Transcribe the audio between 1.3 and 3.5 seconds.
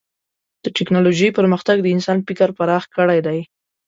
پرمختګ د انسان فکر پراخ کړی دی.